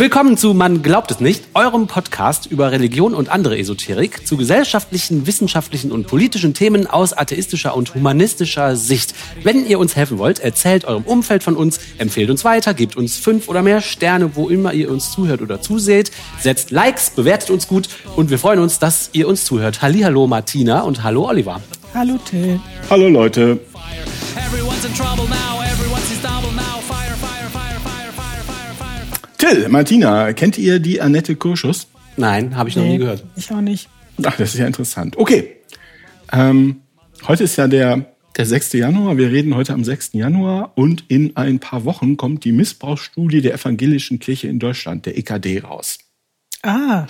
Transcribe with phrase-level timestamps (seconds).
[0.00, 5.26] Willkommen zu Man glaubt es nicht, eurem Podcast über Religion und andere Esoterik zu gesellschaftlichen,
[5.26, 9.14] wissenschaftlichen und politischen Themen aus atheistischer und humanistischer Sicht.
[9.42, 13.18] Wenn ihr uns helfen wollt, erzählt eurem Umfeld von uns, empfehlt uns weiter, gebt uns
[13.18, 17.68] fünf oder mehr Sterne, wo immer ihr uns zuhört oder zuseht, setzt Likes, bewertet uns
[17.68, 19.82] gut und wir freuen uns, dass ihr uns zuhört.
[19.82, 21.60] Hallihallo Martina und hallo Oliver.
[21.92, 22.58] Hallo Till.
[22.88, 23.60] Hallo Leute.
[29.50, 31.88] Till, Martina, kennt ihr die Annette Kurschus?
[32.16, 33.24] Nein, habe ich noch nie gehört.
[33.34, 33.88] Ich auch nicht.
[34.22, 35.16] Ach, das ist ja interessant.
[35.16, 35.56] Okay.
[36.32, 36.82] Ähm,
[37.26, 38.74] heute ist ja der, der 6.
[38.74, 39.16] Januar.
[39.16, 40.10] Wir reden heute am 6.
[40.12, 45.18] Januar und in ein paar Wochen kommt die Missbrauchsstudie der Evangelischen Kirche in Deutschland, der
[45.18, 45.98] EKD, raus.
[46.62, 47.06] Ah.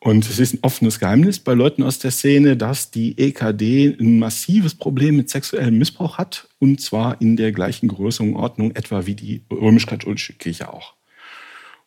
[0.00, 4.18] Und es ist ein offenes Geheimnis bei Leuten aus der Szene, dass die EKD ein
[4.18, 6.48] massives Problem mit sexuellem Missbrauch hat.
[6.58, 10.95] Und zwar in der gleichen Größenordnung etwa wie die römisch-katholische Kirche auch.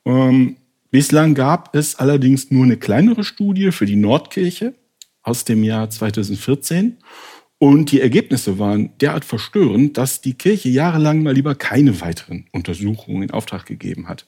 [0.05, 0.57] Ähm,
[0.91, 4.73] bislang gab es allerdings nur eine kleinere Studie für die Nordkirche
[5.23, 6.97] aus dem Jahr 2014.
[7.57, 13.23] Und die Ergebnisse waren derart verstörend, dass die Kirche jahrelang mal lieber keine weiteren Untersuchungen
[13.23, 14.27] in Auftrag gegeben hat.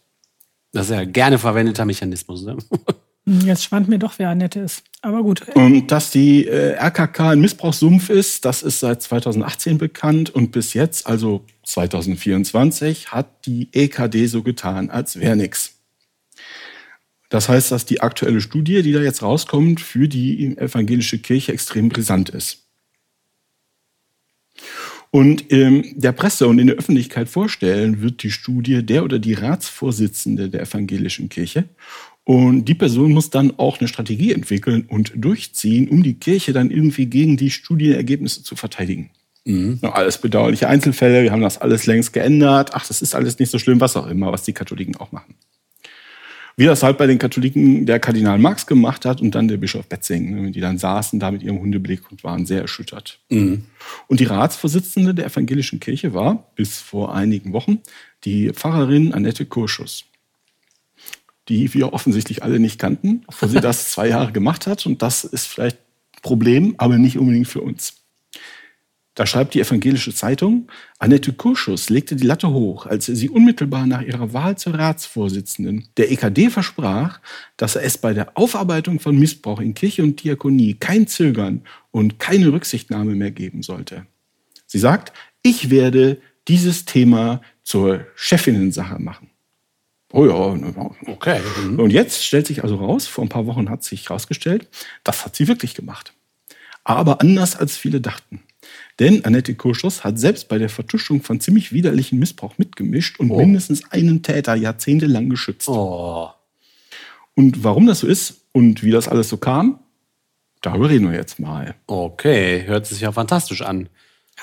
[0.74, 2.44] Das ist ja gerne verwendeter Mechanismus.
[2.44, 2.58] Ne?
[3.26, 4.84] Hm, jetzt schwand mir doch, wer Annette ist.
[5.02, 5.48] Aber gut.
[5.56, 10.30] Und dass die äh, RKK ein Missbrauchssumpf ist, das ist seit 2018 bekannt.
[10.30, 15.78] Und bis jetzt, also 2024, hat die EKD so getan, als wäre nichts.
[17.30, 21.90] Das heißt, dass die aktuelle Studie, die da jetzt rauskommt, für die evangelische Kirche extrem
[21.90, 22.68] brisant ist.
[25.12, 29.34] Und ähm, der Presse und in der Öffentlichkeit vorstellen wird die Studie der oder die
[29.34, 31.66] Ratsvorsitzende der evangelischen Kirche.
[32.24, 36.70] Und die Person muss dann auch eine Strategie entwickeln und durchziehen, um die Kirche dann
[36.70, 39.10] irgendwie gegen die Studienergebnisse zu verteidigen.
[39.46, 39.80] Mhm.
[39.82, 42.72] Alles bedauerliche Einzelfälle, wir haben das alles längst geändert.
[42.74, 45.34] Ach, das ist alles nicht so schlimm, was auch immer, was die Katholiken auch machen.
[46.58, 49.88] Wie das halt bei den Katholiken der Kardinal Marx gemacht hat und dann der Bischof
[49.88, 53.20] Betzing, ne, die dann saßen da mit ihrem Hundeblick und waren sehr erschüttert.
[53.30, 53.66] Mhm.
[54.08, 57.80] Und die Ratsvorsitzende der evangelischen Kirche war bis vor einigen Wochen
[58.26, 60.06] die Pfarrerin Annette Kurschus,
[61.52, 64.86] die wir offensichtlich alle nicht kannten, obwohl sie das zwei Jahre gemacht hat.
[64.86, 67.96] Und das ist vielleicht ein Problem, aber nicht unbedingt für uns.
[69.16, 74.02] Da schreibt die evangelische Zeitung, Annette Kurschus legte die Latte hoch, als sie unmittelbar nach
[74.02, 77.20] ihrer Wahl zur Ratsvorsitzenden der EKD versprach,
[77.58, 82.54] dass es bei der Aufarbeitung von Missbrauch in Kirche und Diakonie kein Zögern und keine
[82.54, 84.06] Rücksichtnahme mehr geben sollte.
[84.66, 85.12] Sie sagt,
[85.44, 89.31] ich werde dieses Thema zur Chefinnensache machen.
[90.14, 90.58] Oh ja,
[91.08, 91.40] okay.
[91.64, 91.80] Mhm.
[91.80, 94.68] Und jetzt stellt sich also raus, vor ein paar Wochen hat sich herausgestellt,
[95.04, 96.14] das hat sie wirklich gemacht.
[96.84, 98.42] Aber anders als viele dachten.
[99.00, 103.38] Denn Annette Kurschus hat selbst bei der Vertuschung von ziemlich widerlichen Missbrauch mitgemischt und oh.
[103.38, 105.70] mindestens einen Täter jahrzehntelang geschützt.
[105.70, 106.30] Oh.
[107.36, 109.80] Und warum das so ist und wie das alles so kam,
[110.62, 111.76] darüber reden wir jetzt mal.
[111.88, 113.90] Okay, hört sich ja fantastisch an.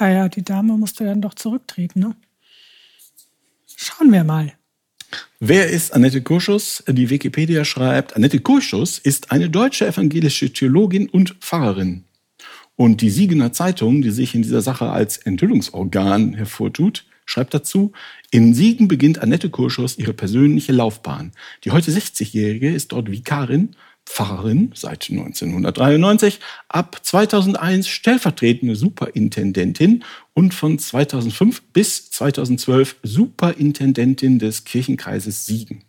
[0.01, 2.17] Ja, ja, die Dame musste dann doch zurücktreten, ne?
[3.77, 4.53] Schauen wir mal.
[5.41, 6.83] Wer ist Annette Kurschus?
[6.89, 12.05] Die Wikipedia schreibt, Annette Kurschus ist eine deutsche evangelische Theologin und Pfarrerin.
[12.77, 17.93] Und die Siegener Zeitung, die sich in dieser Sache als Enthüllungsorgan hervortut, schreibt dazu,
[18.31, 21.33] in Siegen beginnt Annette Kurschus ihre persönliche Laufbahn.
[21.65, 23.77] Die heute 60-Jährige ist dort Vikarin,
[24.09, 30.03] Pfarrerin seit 1993, ab 2001 stellvertretende Superintendentin
[30.35, 35.85] und von 2005 bis 2012 Superintendentin des Kirchenkreises Siegen.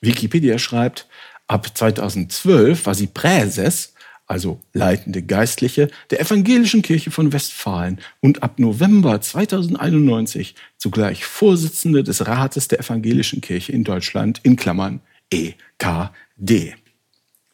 [0.00, 1.06] Wikipedia schreibt,
[1.46, 3.94] ab 2012 war sie Präses
[4.26, 12.26] also leitende Geistliche der Evangelischen Kirche von Westfalen und ab November 2091 zugleich Vorsitzende des
[12.26, 15.00] Rates der Evangelischen Kirche in Deutschland in Klammern
[15.30, 16.74] EKD.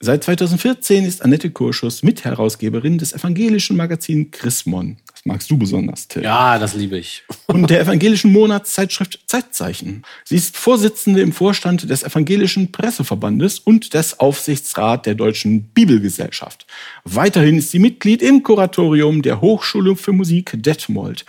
[0.03, 4.97] Seit 2014 ist Annette Kurschus Mitherausgeberin des evangelischen Magazins Chrismon.
[5.13, 6.23] Das magst du besonders, Till.
[6.23, 7.23] Ja, das liebe ich.
[7.49, 10.05] Und der evangelischen Monatszeitschrift Zeitzeichen.
[10.25, 16.67] Sie ist Vorsitzende im Vorstand des Evangelischen Presseverbandes und des Aufsichtsrats der Deutschen Bibelgesellschaft.
[17.05, 21.27] Weiterhin ist sie Mitglied im Kuratorium der Hochschule für Musik Detmold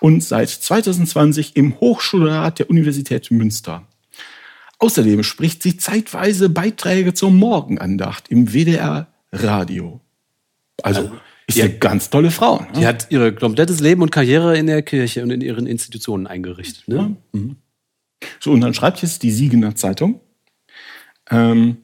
[0.00, 3.86] und seit 2020 im Hochschulrat der Universität Münster.
[4.84, 10.02] Außerdem spricht sie zeitweise Beiträge zur Morgenandacht im WDR Radio.
[10.82, 11.14] Also, also
[11.46, 12.60] ist eine ganz tolle Frau.
[12.60, 12.68] Ne?
[12.76, 16.86] Die hat ihr komplettes Leben und Karriere in der Kirche und in ihren Institutionen eingerichtet.
[16.86, 16.96] Ne?
[16.96, 17.16] Ja.
[17.32, 17.56] Mhm.
[18.40, 20.20] So, und dann schreibt jetzt die Siegener Zeitung
[21.30, 21.78] ähm,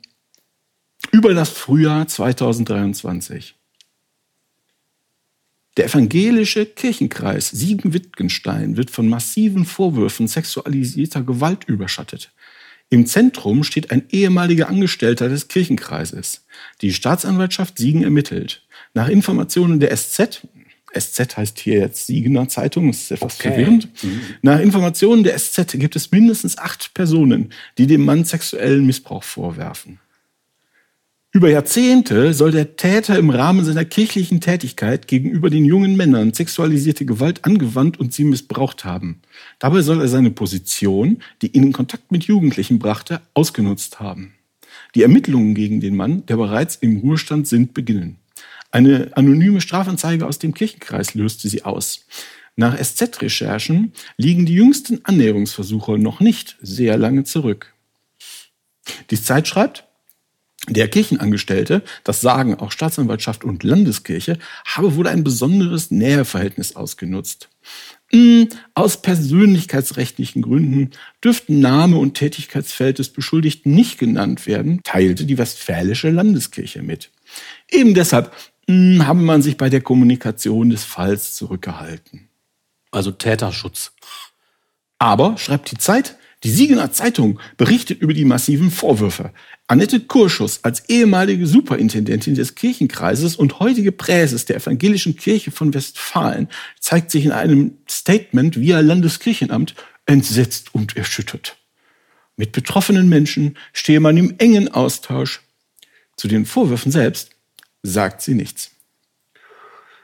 [1.11, 3.55] über das Frühjahr 2023.
[5.79, 12.31] Der evangelische Kirchenkreis Siegen-Wittgenstein wird von massiven Vorwürfen sexualisierter Gewalt überschattet.
[12.91, 16.45] Im Zentrum steht ein ehemaliger Angestellter des Kirchenkreises.
[16.83, 18.63] Die Staatsanwaltschaft Siegen ermittelt.
[18.95, 20.47] Nach Informationen der SZ,
[20.93, 23.51] SZ heißt hier jetzt Siegener Zeitung, das ist etwas okay.
[23.51, 23.89] verwirrend.
[24.03, 24.21] Mhm.
[24.43, 30.01] Nach Informationen der SZ gibt es mindestens acht Personen, die dem Mann sexuellen Missbrauch vorwerfen.
[31.32, 37.06] Über Jahrzehnte soll der Täter im Rahmen seiner kirchlichen Tätigkeit gegenüber den jungen Männern sexualisierte
[37.06, 39.23] Gewalt angewandt und sie missbraucht haben.
[39.61, 44.35] Dabei soll er seine Position, die ihn in Kontakt mit Jugendlichen brachte, ausgenutzt haben.
[44.97, 48.17] Die Ermittlungen gegen den Mann, der bereits im Ruhestand sind, beginnen.
[48.73, 52.06] Eine anonyme Strafanzeige aus dem Kirchenkreis löste sie aus.
[52.56, 57.73] Nach SZ-Recherchen liegen die jüngsten Annäherungsversuche noch nicht sehr lange zurück.
[59.11, 59.85] Die Zeit schreibt,
[60.69, 67.49] der Kirchenangestellte, das sagen auch Staatsanwaltschaft und Landeskirche, habe wohl ein besonderes Näheverhältnis ausgenutzt.
[68.12, 70.91] Hm, aus persönlichkeitsrechtlichen Gründen
[71.25, 77.11] dürften Name und Tätigkeitsfeld des Beschuldigten nicht genannt werden, teilte die Westfälische Landeskirche mit.
[77.71, 78.33] Eben deshalb
[78.69, 82.29] hm, haben man sich bei der Kommunikation des Falls zurückgehalten.
[82.91, 83.93] Also Täterschutz.
[84.99, 89.33] Aber, schreibt die Zeit, die Siegener Zeitung berichtet über die massiven Vorwürfe.
[89.67, 96.49] Annette Kurschus als ehemalige Superintendentin des Kirchenkreises und heutige Präses der Evangelischen Kirche von Westfalen
[96.81, 99.75] zeigt sich in einem Statement via Landeskirchenamt
[100.07, 101.57] entsetzt und erschüttert.
[102.37, 105.43] Mit betroffenen Menschen stehe man im engen Austausch.
[106.17, 107.31] Zu den Vorwürfen selbst
[107.83, 108.71] sagt sie nichts.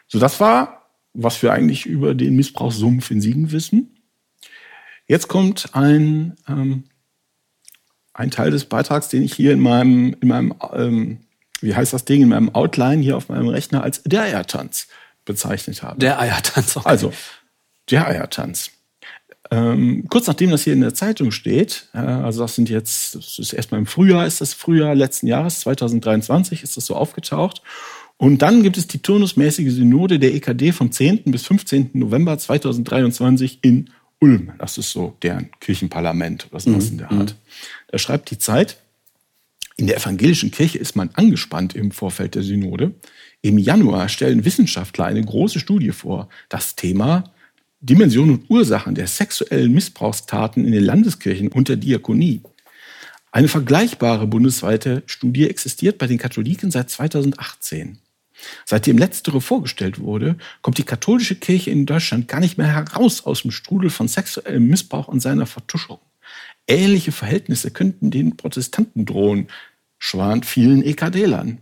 [0.06, 3.95] So, das war, was wir eigentlich über den Missbrauchssumpf in Siegen wissen.
[5.06, 6.84] Jetzt kommt ein, ähm,
[8.12, 11.18] ein Teil des Beitrags, den ich hier in meinem, in meinem ähm,
[11.60, 14.88] wie heißt das Ding, in meinem Outline hier auf meinem Rechner als der Eiertanz
[15.24, 15.98] bezeichnet habe.
[15.98, 16.88] Der Eiertanz, okay.
[16.88, 17.12] Also,
[17.90, 18.70] der Eiertanz.
[19.50, 23.38] Ähm, kurz nachdem das hier in der Zeitung steht, äh, also das sind jetzt, das
[23.38, 27.62] ist erstmal im Frühjahr, ist das Frühjahr letzten Jahres, 2023 ist das so aufgetaucht.
[28.18, 31.24] Und dann gibt es die turnusmäßige Synode der EKD vom 10.
[31.26, 31.90] bis 15.
[31.92, 34.52] November 2023 in Ulm.
[34.58, 36.92] Das ist so deren Kirchenparlament oder sowas mhm.
[36.92, 37.34] in der Art.
[37.88, 38.78] Da schreibt die Zeit,
[39.76, 42.94] in der evangelischen Kirche ist man angespannt im Vorfeld der Synode.
[43.42, 46.28] Im Januar stellen Wissenschaftler eine große Studie vor.
[46.48, 47.24] Das Thema
[47.80, 52.40] Dimension und Ursachen der sexuellen Missbrauchstaten in den Landeskirchen und der Diakonie.
[53.30, 57.98] Eine vergleichbare bundesweite Studie existiert bei den Katholiken seit 2018.
[58.64, 63.42] Seitdem letztere vorgestellt wurde, kommt die katholische Kirche in Deutschland gar nicht mehr heraus aus
[63.42, 65.98] dem Strudel von sexuellem Missbrauch und seiner Vertuschung.
[66.66, 69.48] Ähnliche Verhältnisse könnten den Protestanten drohen,
[69.98, 71.58] schwant vielen EKD-Lern.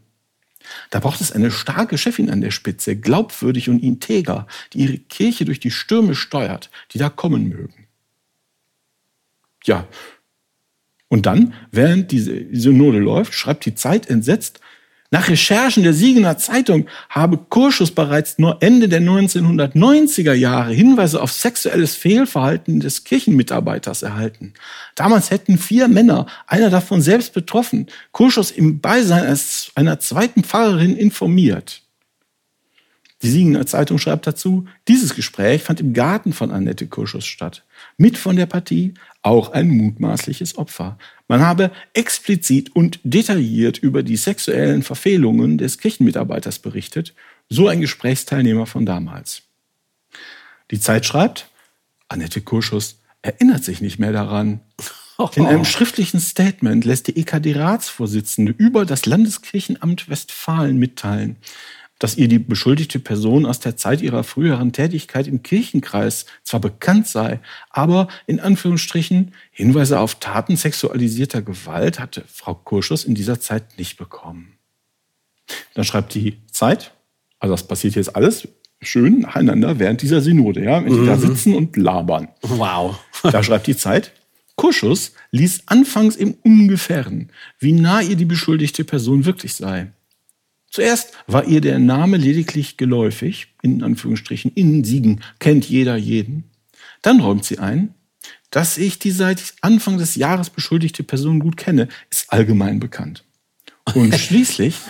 [0.91, 5.45] Da braucht es eine starke Chefin an der Spitze, glaubwürdig und integer, die ihre Kirche
[5.45, 7.87] durch die Stürme steuert, die da kommen mögen.
[9.65, 9.87] Ja,
[11.09, 14.61] und dann, während diese Synode läuft, schreibt die Zeit entsetzt,
[15.15, 21.31] nach Recherchen der Siegener Zeitung habe Kurschus bereits nur Ende der 1990er Jahre Hinweise auf
[21.31, 24.55] sexuelles Fehlverhalten des Kirchenmitarbeiters erhalten.
[24.97, 29.39] Damals hätten vier Männer, einer davon selbst betroffen, Kurschus im Beisein
[29.77, 31.83] einer zweiten Pfarrerin informiert.
[33.23, 37.63] Die Siegener Zeitung schreibt dazu, dieses Gespräch fand im Garten von Annette Kurschus statt.
[37.97, 38.95] Mit von der Partie
[39.25, 40.99] auch ein mutmaßliches Opfer.
[41.29, 47.15] Man habe explizit und detailliert über die sexuellen Verfehlungen des Kirchenmitarbeiters berichtet,
[47.49, 49.43] so ein Gesprächsteilnehmer von damals.
[50.71, 51.49] Die Zeit schreibt,
[52.09, 54.61] Annette Kurschus erinnert sich nicht mehr daran.
[55.37, 61.37] In einem schriftlichen Statement lässt die EKD-Ratsvorsitzende über das Landeskirchenamt Westfalen mitteilen,
[61.99, 67.07] dass ihr die beschuldigte Person aus der Zeit ihrer früheren Tätigkeit im Kirchenkreis zwar bekannt
[67.07, 73.79] sei, aber in Anführungsstrichen Hinweise auf Taten sexualisierter Gewalt hatte Frau Kurschus in dieser Zeit
[73.79, 74.55] nicht bekommen.
[75.75, 76.93] Dann schreibt die Zeit,
[77.39, 78.49] also das passiert jetzt alles
[78.83, 81.07] schön nacheinander während dieser Synode, ja, wenn die mhm.
[81.07, 82.29] da sitzen und labern.
[82.43, 82.99] Wow.
[83.23, 84.13] da schreibt die Zeit,
[84.57, 89.93] Kurschus ließ anfangs im Ungefähren, wie nah ihr die beschuldigte Person wirklich sei.
[90.75, 96.51] Zuerst war ihr der Name lediglich geläufig, in Anführungsstrichen, in Siegen kennt jeder jeden.
[97.01, 97.95] Dann räumt sie ein,
[98.51, 103.23] dass ich die seit Anfang des Jahres beschuldigte Person gut kenne, ist allgemein bekannt.
[103.95, 104.81] Und schließlich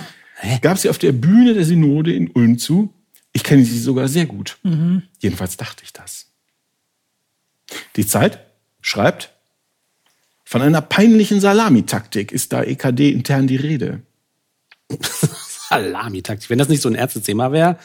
[0.62, 2.94] gab sie auf der Bühne der Synode in Ulm zu,
[3.34, 4.56] ich kenne sie sogar sehr gut.
[4.62, 5.02] Mhm.
[5.18, 6.28] Jedenfalls dachte ich das.
[7.96, 8.38] Die Zeit
[8.80, 9.34] schreibt,
[10.46, 14.00] von einer peinlichen Salamitaktik ist da EKD intern die Rede.
[15.82, 16.50] Salamitaktik.
[16.50, 17.76] Wenn das nicht so ein Ärztezimmer wäre.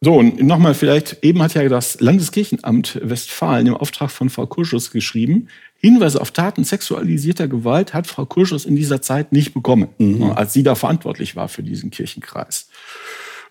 [0.00, 4.92] So, und nochmal vielleicht, eben hat ja das Landeskirchenamt Westfalen im Auftrag von Frau Kurschus
[4.92, 5.48] geschrieben,
[5.80, 10.32] Hinweise auf Taten sexualisierter Gewalt hat Frau Kurschus in dieser Zeit nicht bekommen, mhm.
[10.32, 12.68] als sie da verantwortlich war für diesen Kirchenkreis.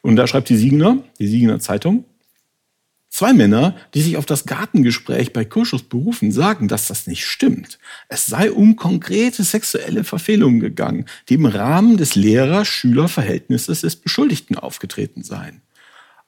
[0.02, 2.06] Und da schreibt die Siegener, die Siegener Zeitung,
[3.18, 7.80] Zwei Männer, die sich auf das Gartengespräch bei Kurschus berufen, sagen, dass das nicht stimmt.
[8.10, 15.24] Es sei um konkrete sexuelle Verfehlungen gegangen, die im Rahmen des Lehrer-Schüler-Verhältnisses des Beschuldigten aufgetreten
[15.24, 15.64] seien.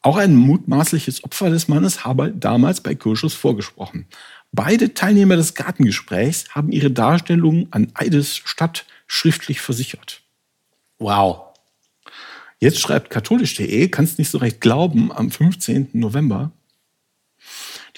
[0.02, 4.08] Auch ein mutmaßliches Opfer des Mannes habe damals bei Kurschus vorgesprochen.
[4.52, 10.24] Beide Teilnehmer des Gartengesprächs haben ihre Darstellungen an Eides Stadt schriftlich versichert.
[10.98, 11.54] Wow.
[12.58, 15.90] Jetzt schreibt katholisch.de, kannst nicht so recht glauben, am 15.
[15.94, 16.52] November,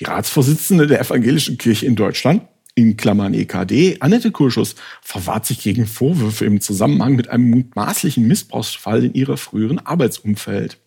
[0.02, 2.42] die Ratsvorsitzende der Evangelischen Kirche in Deutschland,
[2.74, 9.06] in Klammern EKD, Annette Kurschus, verwahrt sich gegen Vorwürfe im Zusammenhang mit einem mutmaßlichen Missbrauchsfall
[9.06, 10.78] in ihrer früheren Arbeitsumfeld.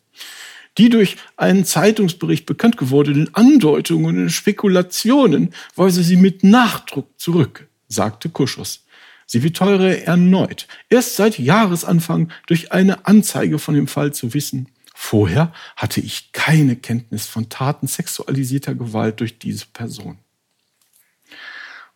[0.79, 8.31] Die durch einen Zeitungsbericht bekannt gewordenen Andeutungen und Spekulationen weise sie mit Nachdruck zurück, sagte
[8.31, 8.85] Kurschus.
[9.27, 14.67] Sie beteuere erneut, erst seit Jahresanfang durch eine Anzeige von dem Fall zu wissen.
[14.97, 20.19] Vorher hatte ich keine Kenntnis von Taten sexualisierter Gewalt durch diese Person.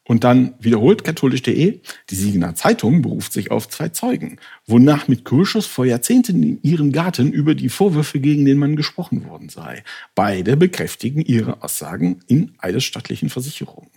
[0.02, 5.66] Und dann wiederholt katholisch.de, die Siegener Zeitung beruft sich auf zwei Zeugen, wonach mit Kurschus
[5.66, 9.84] vor Jahrzehnten in ihrem Garten über die Vorwürfe gegen den Mann gesprochen worden sei.
[10.14, 13.90] Beide bekräftigen ihre Aussagen in eidesstattlichen Versicherungen.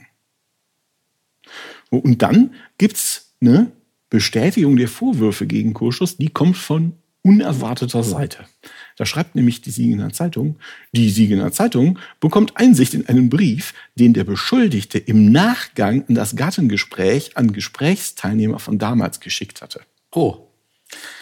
[1.89, 3.71] Und dann gibt's eine
[4.09, 6.93] Bestätigung der Vorwürfe gegen Kurschus, die kommt von
[7.23, 8.45] unerwarteter Seite.
[8.97, 10.57] Da schreibt nämlich die Siegener Zeitung,
[10.91, 16.35] die Siegener Zeitung bekommt Einsicht in einen Brief, den der Beschuldigte im Nachgang an das
[16.35, 19.81] Gattengespräch an Gesprächsteilnehmer von damals geschickt hatte.
[20.11, 20.47] Oh.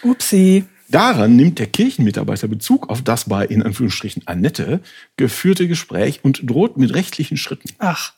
[0.02, 0.64] Upsi.
[0.88, 4.80] Daran nimmt der Kirchenmitarbeiter Bezug auf das bei, in Anführungsstrichen, Annette
[5.16, 7.70] geführte Gespräch und droht mit rechtlichen Schritten.
[7.78, 8.12] Ach.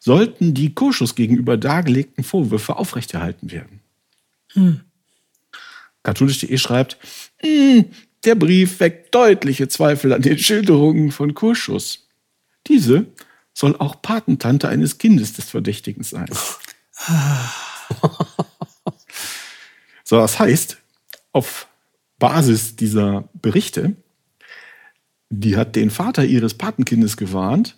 [0.00, 3.80] Sollten die Kurschus gegenüber dargelegten Vorwürfe aufrechterhalten werden.
[4.54, 4.80] Hm.
[6.02, 6.98] Katholisch.de schreibt,
[7.42, 12.08] der Brief weckt deutliche Zweifel an den Schilderungen von Kurschus.
[12.66, 13.06] Diese
[13.54, 16.28] soll auch Patentante eines Kindes des Verdächtigen sein.
[20.04, 20.78] so, das heißt,
[21.32, 21.68] auf
[22.18, 23.94] Basis dieser Berichte,
[25.30, 27.76] die hat den Vater ihres Patenkindes gewarnt,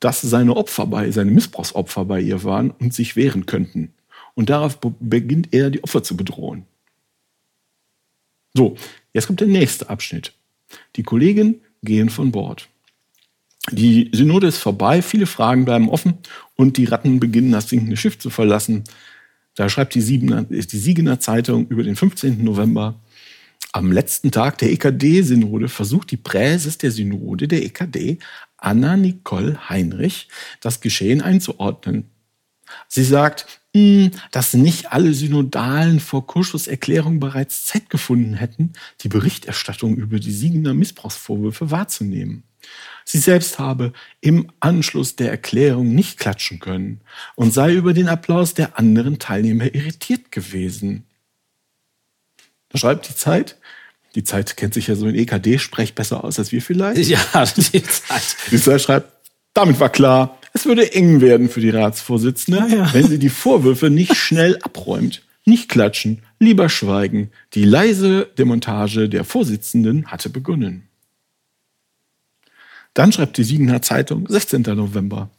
[0.00, 3.92] dass seine Opfer bei, seine Missbrauchsopfer bei ihr waren und sich wehren könnten.
[4.34, 6.66] Und darauf beginnt er, die Opfer zu bedrohen.
[8.54, 8.76] So,
[9.12, 10.32] Jetzt kommt der nächste Abschnitt.
[10.96, 12.68] Die Kollegen gehen von Bord.
[13.72, 16.14] Die Synode ist vorbei, viele Fragen bleiben offen
[16.56, 18.84] und die Ratten beginnen das sinkende Schiff zu verlassen.
[19.54, 22.42] Da schreibt die, Siebener, die Siegener Zeitung über den 15.
[22.42, 22.98] November.
[23.72, 28.18] Am letzten Tag der EKD-Synode versucht die Präses der Synode der EKD,
[28.56, 30.28] Anna Nicole Heinrich,
[30.60, 32.06] das Geschehen einzuordnen.
[32.88, 38.72] Sie sagt, dass nicht alle Synodalen vor Kurschus Erklärung bereits Zeit gefunden hätten,
[39.02, 42.42] die Berichterstattung über die Siegener Missbrauchsvorwürfe wahrzunehmen.
[43.04, 47.00] Sie selbst habe im Anschluss der Erklärung nicht klatschen können
[47.36, 51.06] und sei über den Applaus der anderen Teilnehmer irritiert gewesen.
[52.68, 53.56] Da schreibt die Zeit,
[54.14, 57.08] die Zeit kennt sich ja so in EKD-Sprech besser aus als wir vielleicht.
[57.08, 58.36] Ja, die Zeit.
[58.50, 59.12] Die Zeit schreibt,
[59.54, 62.92] damit war klar, es würde eng werden für die Ratsvorsitzende, ja.
[62.92, 65.22] wenn sie die Vorwürfe nicht schnell abräumt.
[65.46, 67.30] Nicht klatschen, lieber schweigen.
[67.54, 70.86] Die leise Demontage der Vorsitzenden hatte begonnen.
[72.92, 74.62] Dann schreibt die Siegener Zeitung, 16.
[74.62, 75.30] November.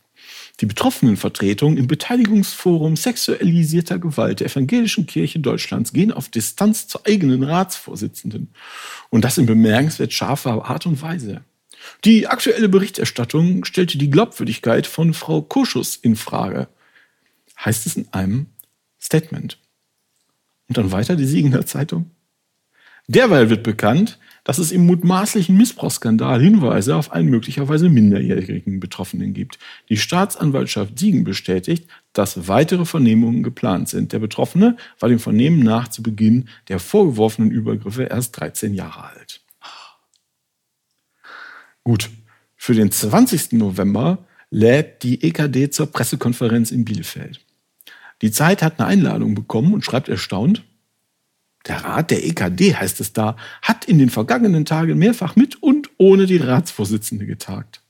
[0.60, 7.44] Die Betroffenenvertretung im Beteiligungsforum sexualisierter Gewalt der Evangelischen Kirche Deutschlands gehen auf Distanz zur eigenen
[7.44, 8.50] Ratsvorsitzenden.
[9.12, 11.42] Und das in bemerkenswert scharfer Art und Weise.
[12.06, 16.68] Die aktuelle Berichterstattung stellte die Glaubwürdigkeit von Frau Kurschus in Frage,
[17.64, 18.48] heißt es in einem
[19.02, 19.58] Statement.
[20.68, 22.12] Und dann weiter die Siegener Zeitung.
[23.08, 29.60] Derweil wird bekannt, dass es im mutmaßlichen Missbrauchsskandal Hinweise auf einen möglicherweise minderjährigen Betroffenen gibt.
[29.90, 34.14] Die Staatsanwaltschaft Siegen bestätigt, dass weitere Vernehmungen geplant sind.
[34.14, 39.41] Der Betroffene war dem Vernehmen nach zu Beginn der vorgeworfenen Übergriffe erst 13 Jahre alt.
[41.84, 42.10] Gut,
[42.56, 43.54] für den 20.
[43.54, 44.20] November
[44.50, 47.40] lädt die EKD zur Pressekonferenz in Bielefeld.
[48.22, 50.64] Die Zeit hat eine Einladung bekommen und schreibt erstaunt,
[51.68, 55.90] der Rat der EKD, heißt es da, hat in den vergangenen Tagen mehrfach mit und
[55.98, 57.82] ohne die Ratsvorsitzende getagt.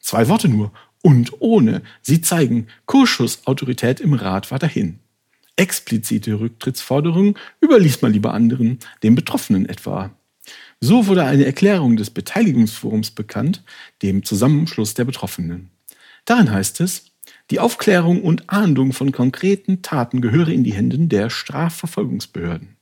[0.00, 0.72] Zwei Worte nur.
[1.02, 1.82] Und ohne.
[2.00, 5.00] Sie zeigen, Kurschussautorität im Rat war dahin.
[5.56, 10.10] Explizite Rücktrittsforderungen überließ man lieber anderen, den Betroffenen etwa.
[10.80, 13.62] So wurde eine Erklärung des Beteiligungsforums bekannt,
[14.02, 15.70] dem Zusammenschluss der Betroffenen.
[16.24, 17.12] Darin heißt es,
[17.50, 22.76] die Aufklärung und Ahndung von konkreten Taten gehöre in die Hände der Strafverfolgungsbehörden.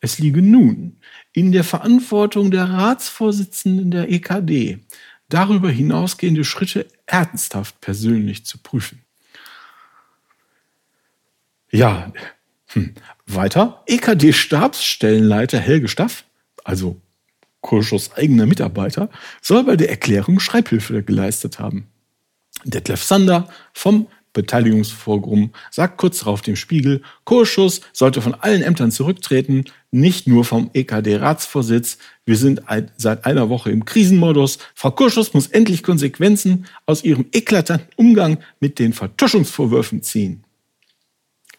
[0.00, 0.98] Es liege nun
[1.32, 4.80] in der Verantwortung der Ratsvorsitzenden der EKD,
[5.28, 9.02] darüber hinausgehende Schritte ernsthaft persönlich zu prüfen.
[11.70, 12.12] Ja,
[12.74, 12.94] hm.
[13.26, 13.82] weiter.
[13.86, 16.24] EKD-Stabsstellenleiter Helge Staff,
[16.64, 17.00] also
[17.60, 19.08] Kurschus eigener Mitarbeiter,
[19.40, 21.86] soll bei der Erklärung Schreibhilfe geleistet haben.
[22.64, 29.66] Detlef Sander vom Beteiligungsforum sagt kurz darauf dem Spiegel, Kurschus sollte von allen Ämtern zurücktreten,
[29.90, 31.98] nicht nur vom EKD-Ratsvorsitz.
[32.24, 32.62] Wir sind
[32.96, 34.58] seit einer Woche im Krisenmodus.
[34.74, 40.44] Frau Kurschus muss endlich Konsequenzen aus ihrem eklatanten Umgang mit den Vertuschungsvorwürfen ziehen.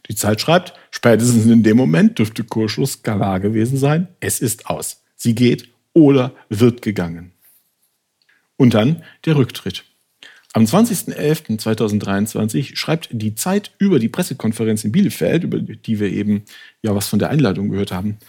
[0.09, 5.01] Die Zeit schreibt, spätestens in dem Moment dürfte Kurschus klar gewesen sein, es ist aus.
[5.15, 7.31] Sie geht oder wird gegangen.
[8.57, 9.85] Und dann der Rücktritt.
[10.53, 16.43] Am 20.11.2023 schreibt die Zeit über die Pressekonferenz in Bielefeld, über die wir eben
[16.83, 18.19] ja was von der Einladung gehört haben.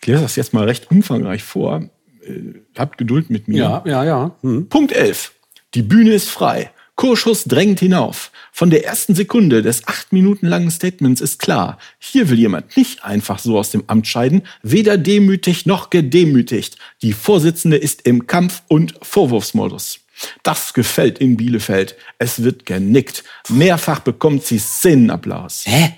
[0.00, 1.88] Ich lese das jetzt mal recht umfangreich vor.
[2.22, 3.58] Äh, habt Geduld mit mir.
[3.58, 4.36] Ja, ja, ja.
[4.42, 4.68] Hm.
[4.68, 5.32] Punkt 11.
[5.74, 6.72] Die Bühne ist frei.
[6.98, 8.32] Kurschus drängt hinauf.
[8.50, 13.04] Von der ersten Sekunde des acht Minuten langen Statements ist klar, hier will jemand nicht
[13.04, 16.76] einfach so aus dem Amt scheiden, weder demütig noch gedemütigt.
[17.02, 20.00] Die Vorsitzende ist im Kampf- und Vorwurfsmodus.
[20.42, 21.94] Das gefällt in Bielefeld.
[22.18, 23.22] Es wird genickt.
[23.48, 25.66] Mehrfach bekommt sie Szenenapplaus.
[25.66, 25.94] Hä?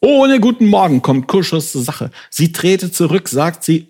[0.00, 2.12] Ohne guten Morgen kommt Kurschus zur Sache.
[2.30, 3.89] Sie trete zurück, sagt sie,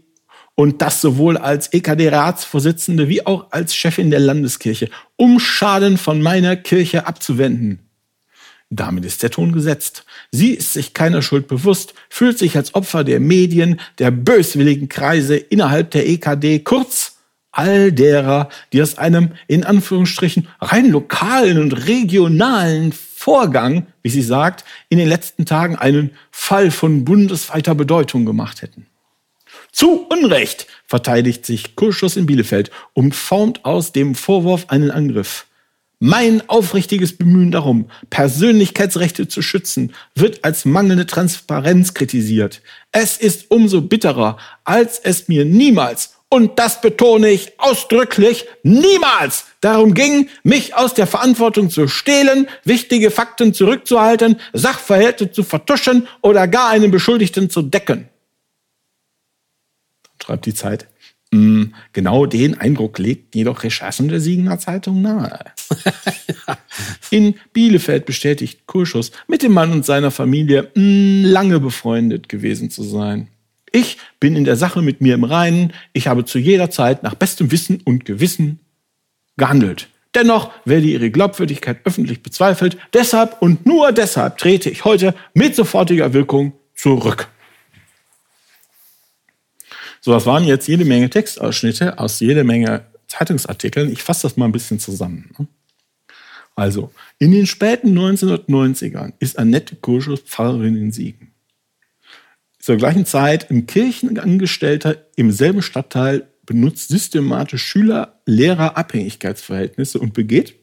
[0.60, 6.54] und das sowohl als EKD-Ratsvorsitzende wie auch als Chefin der Landeskirche, um Schaden von meiner
[6.54, 7.78] Kirche abzuwenden.
[8.68, 10.04] Damit ist der Ton gesetzt.
[10.30, 15.38] Sie ist sich keiner Schuld bewusst, fühlt sich als Opfer der Medien, der böswilligen Kreise
[15.38, 17.16] innerhalb der EKD, kurz
[17.52, 24.66] all derer, die aus einem in Anführungsstrichen rein lokalen und regionalen Vorgang, wie sie sagt,
[24.90, 28.89] in den letzten Tagen einen Fall von bundesweiter Bedeutung gemacht hätten.
[29.72, 35.46] Zu Unrecht verteidigt sich Kurschus in Bielefeld und formt aus dem Vorwurf einen Angriff.
[35.98, 42.62] Mein aufrichtiges Bemühen darum, Persönlichkeitsrechte zu schützen, wird als mangelnde Transparenz kritisiert.
[42.90, 49.94] Es ist umso bitterer, als es mir niemals und das betone ich ausdrücklich, niemals darum
[49.94, 56.70] ging, mich aus der Verantwortung zu stehlen, wichtige Fakten zurückzuhalten, Sachverhalte zu vertuschen oder gar
[56.70, 58.08] einen Beschuldigten zu decken.
[60.22, 60.86] Schreibt die Zeit.
[61.32, 65.38] Mm, genau den Eindruck legt jedoch Recherchen der Siegener Zeitung nahe.
[67.10, 72.82] In Bielefeld bestätigt Kurschus, mit dem Mann und seiner Familie mm, lange befreundet gewesen zu
[72.82, 73.28] sein.
[73.72, 75.72] Ich bin in der Sache mit mir im Reinen.
[75.92, 78.58] Ich habe zu jeder Zeit nach bestem Wissen und Gewissen
[79.36, 79.88] gehandelt.
[80.14, 82.76] Dennoch werde ihre Glaubwürdigkeit öffentlich bezweifelt.
[82.92, 87.28] Deshalb und nur deshalb trete ich heute mit sofortiger Wirkung zurück.
[90.00, 93.92] So, das waren jetzt jede Menge Textausschnitte aus jede Menge Zeitungsartikeln.
[93.92, 95.32] Ich fasse das mal ein bisschen zusammen.
[95.38, 95.46] Ne?
[96.54, 101.30] Also, in den späten 1990ern ist Annette Kurschus Pfarrerin in Siegen
[102.60, 110.54] zur gleichen Zeit ein Kirchenangestellter im selben Stadtteil benutzt systematisch Schüler-Lehrer-Abhängigkeitsverhältnisse und begeht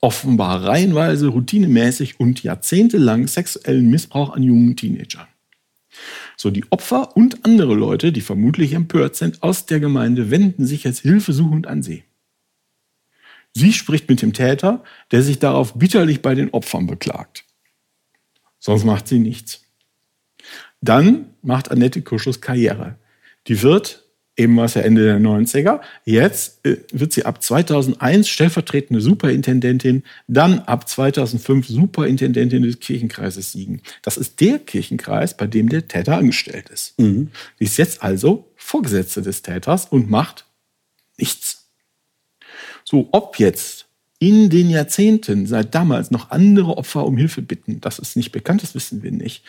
[0.00, 5.28] offenbar reihenweise, routinemäßig und jahrzehntelang sexuellen Missbrauch an jungen Teenagern.
[6.36, 10.84] So die Opfer und andere Leute, die vermutlich empört sind, aus der Gemeinde wenden sich
[10.84, 12.04] jetzt hilfesuchend an sie.
[13.54, 17.44] Sie spricht mit dem Täter, der sich darauf bitterlich bei den Opfern beklagt.
[18.58, 19.64] Sonst macht sie nichts.
[20.80, 22.96] Dann macht Annette Kuschus Karriere.
[23.46, 24.01] Die wird,
[24.42, 30.02] eben war es ja Ende der 90er, jetzt äh, wird sie ab 2001 stellvertretende Superintendentin,
[30.26, 33.82] dann ab 2005 Superintendentin des Kirchenkreises Siegen.
[34.02, 36.98] Das ist der Kirchenkreis, bei dem der Täter angestellt ist.
[36.98, 37.30] Mhm.
[37.58, 40.46] Sie ist jetzt also Vorgesetzte des Täters und macht
[41.16, 41.68] nichts.
[42.84, 43.86] So, ob jetzt
[44.18, 48.62] in den Jahrzehnten seit damals noch andere Opfer um Hilfe bitten, das ist nicht bekannt,
[48.62, 49.44] das wissen wir nicht.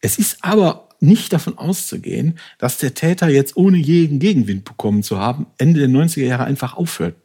[0.00, 5.18] Es ist aber nicht davon auszugehen, dass der Täter jetzt ohne jeden Gegenwind bekommen zu
[5.18, 7.16] haben, Ende der 90er Jahre einfach aufhört,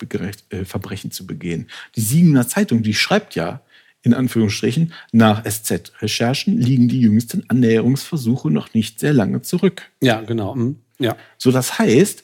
[0.50, 1.68] äh, Verbrechen zu begehen.
[1.96, 3.62] Die Siegener Zeitung, die schreibt ja,
[4.04, 9.90] in Anführungsstrichen, nach SZ-Recherchen liegen die jüngsten Annäherungsversuche noch nicht sehr lange zurück.
[10.02, 10.56] Ja, genau.
[10.56, 10.78] Mhm.
[11.00, 11.16] Ja.
[11.38, 12.24] So, das heißt,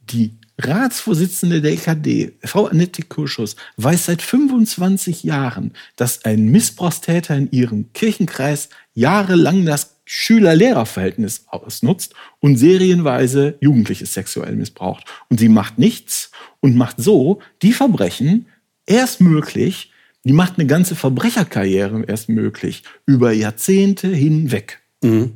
[0.00, 7.50] die Ratsvorsitzende der EKD, Frau Annette Kurschus, weiß seit 25 Jahren, dass ein Missbrauchstäter in
[7.50, 15.04] ihrem Kirchenkreis jahrelang das Schüler-Lehrer-Verhältnis ausnutzt und serienweise Jugendliche sexuell missbraucht.
[15.28, 18.46] Und sie macht nichts und macht so die Verbrechen
[18.86, 19.92] erst möglich,
[20.24, 24.80] die macht eine ganze Verbrecherkarriere erst möglich, über Jahrzehnte hinweg.
[25.02, 25.32] Mhm.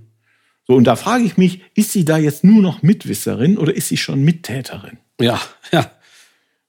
[0.66, 3.88] So, und da frage ich mich, ist sie da jetzt nur noch Mitwisserin oder ist
[3.88, 4.98] sie schon Mittäterin?
[5.20, 5.40] Ja,
[5.72, 5.90] ja.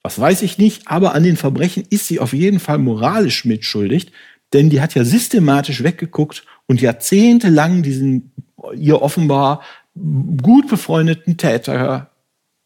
[0.03, 4.11] Was weiß ich nicht, aber an den Verbrechen ist sie auf jeden Fall moralisch mitschuldig,
[4.51, 8.31] denn die hat ja systematisch weggeguckt und jahrzehntelang diesen
[8.75, 9.61] ihr offenbar
[9.95, 12.11] gut befreundeten Täter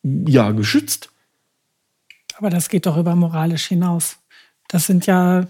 [0.03, 1.09] ja geschützt.
[2.37, 4.17] Aber das geht doch über moralisch hinaus.
[4.67, 5.47] Das sind ja,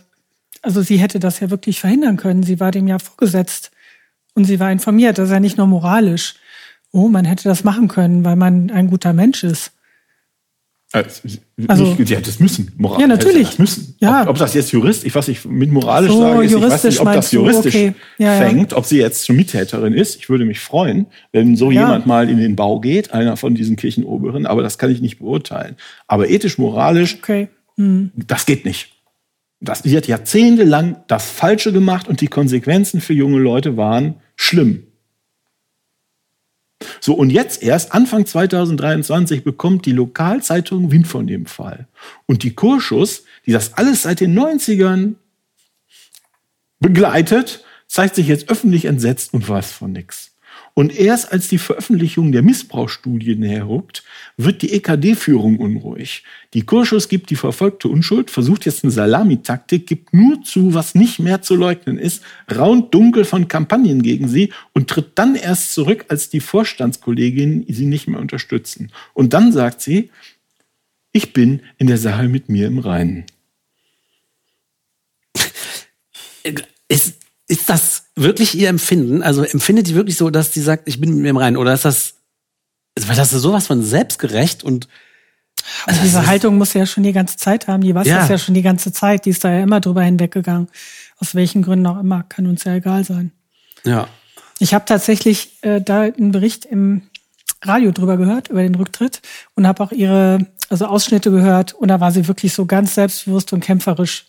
[0.61, 2.43] also sie hätte das ja wirklich verhindern können.
[2.43, 3.71] Sie war dem ja vorgesetzt
[4.33, 5.17] und sie war informiert.
[5.17, 6.35] Das ist ja nicht nur moralisch.
[6.91, 9.71] Oh, man hätte das machen können, weil man ein guter Mensch ist.
[11.67, 12.71] Also, nicht, sie hätte es müssen.
[12.77, 13.59] Moral, ja, natürlich.
[13.59, 13.95] Müssen.
[13.99, 14.21] Ja.
[14.21, 16.83] Ob, ob, das jetzt Jurist, ich weiß nicht, mit moralisch so, sage, ist, ich weiß
[16.85, 17.93] nicht, ob das juristisch okay.
[18.17, 20.15] ja, fängt, ob sie jetzt schon Mittäterin ist.
[20.15, 21.81] Ich würde mich freuen, wenn so ja.
[21.81, 25.19] jemand mal in den Bau geht, einer von diesen Kirchenoberen, aber das kann ich nicht
[25.19, 25.75] beurteilen.
[26.07, 27.49] Aber ethisch, moralisch, okay.
[27.75, 28.11] mhm.
[28.15, 28.93] das geht nicht.
[29.59, 34.83] Das, sie hat jahrzehntelang das Falsche gemacht und die Konsequenzen für junge Leute waren schlimm.
[36.99, 41.87] So, und jetzt erst, Anfang 2023, bekommt die Lokalzeitung Wind von dem Fall.
[42.25, 45.15] Und die Kurschus, die das alles seit den 90ern
[46.79, 50.34] begleitet, zeigt sich jetzt öffentlich entsetzt und weiß von nichts.
[50.77, 54.03] Und erst als die Veröffentlichung der Missbrauchsstudien herrückt,
[54.35, 56.23] wird die EKD-Führung unruhig.
[56.53, 61.19] Die Kurschus gibt die verfolgte Unschuld, versucht jetzt eine Salamitaktik, gibt nur zu, was nicht
[61.19, 66.05] mehr zu leugnen ist, raunt dunkel von Kampagnen gegen sie und tritt dann erst zurück,
[66.09, 68.91] als die Vorstandskolleginnen sie nicht mehr unterstützen.
[69.13, 70.09] Und dann sagt sie,
[71.13, 73.25] ich bin in der Sache mit mir im Reinen.
[76.89, 79.21] Ist, ist das wirklich ihr Empfinden?
[79.21, 81.57] Also empfindet die wirklich so, dass die sagt, ich bin mit mir im Reinen?
[81.57, 82.15] Oder ist das,
[82.99, 84.87] weil das ist sowas von selbstgerecht und
[85.85, 87.81] also diese Haltung muss sie ja schon die ganze Zeit haben.
[87.81, 88.19] Die weiß ja.
[88.19, 89.25] das ja schon die ganze Zeit.
[89.25, 90.67] Die ist da ja immer drüber hinweggegangen.
[91.17, 93.31] Aus welchen Gründen auch immer, kann uns ja egal sein.
[93.83, 94.07] Ja.
[94.59, 97.03] Ich habe tatsächlich äh, da einen Bericht im
[97.63, 99.21] Radio drüber gehört, über den Rücktritt
[99.55, 103.53] und habe auch ihre also Ausschnitte gehört und da war sie wirklich so ganz selbstbewusst
[103.53, 104.25] und kämpferisch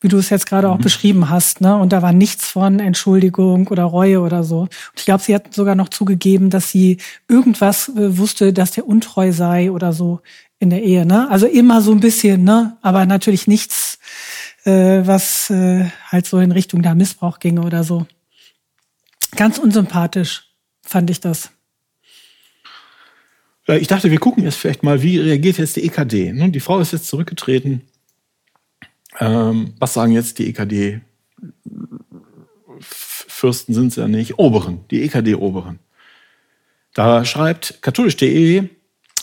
[0.00, 0.82] wie du es jetzt gerade auch mhm.
[0.82, 1.76] beschrieben hast, ne?
[1.76, 4.60] Und da war nichts von Entschuldigung oder Reue oder so.
[4.60, 8.86] Und ich glaube, sie hat sogar noch zugegeben, dass sie irgendwas äh, wusste, dass der
[8.86, 10.20] untreu sei oder so
[10.58, 11.30] in der Ehe, ne?
[11.30, 12.76] Also immer so ein bisschen, ne?
[12.80, 13.98] Aber natürlich nichts,
[14.64, 18.06] äh, was äh, halt so in Richtung der Missbrauch ginge oder so.
[19.36, 20.50] Ganz unsympathisch
[20.82, 21.50] fand ich das.
[23.68, 26.32] Ich dachte, wir gucken jetzt vielleicht mal, wie reagiert jetzt die EKD.
[26.32, 26.50] Ne?
[26.50, 27.82] Die Frau ist jetzt zurückgetreten
[29.18, 31.00] ähm, was sagen jetzt die EKD?
[32.80, 35.78] Fürsten sind es ja nicht, Oberen, die EKD-Oberen.
[36.94, 38.68] Da schreibt katholisch.de,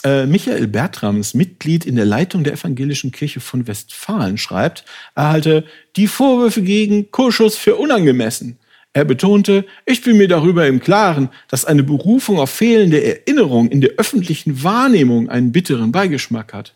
[0.04, 5.66] äh, Michael Bertrams, Mitglied in der Leitung der Evangelischen Kirche von Westfalen, schreibt, er halte
[5.96, 8.58] die Vorwürfe gegen Kurschus für unangemessen.
[8.94, 13.82] Er betonte, ich bin mir darüber im Klaren, dass eine Berufung auf fehlende Erinnerung in
[13.82, 16.74] der öffentlichen Wahrnehmung einen bitteren Beigeschmack hat.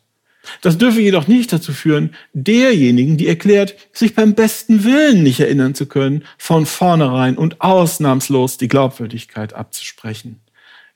[0.61, 5.75] Das dürfe jedoch nicht dazu führen, derjenigen, die erklärt, sich beim besten Willen nicht erinnern
[5.75, 10.41] zu können, von vornherein und ausnahmslos die Glaubwürdigkeit abzusprechen.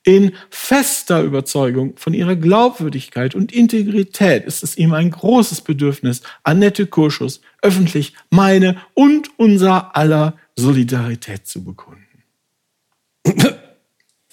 [0.03, 6.85] In fester Überzeugung von ihrer Glaubwürdigkeit und Integrität ist es ihm ein großes Bedürfnis, Annette
[6.85, 12.05] Kurschus öffentlich meine und unser aller Solidarität zu bekunden.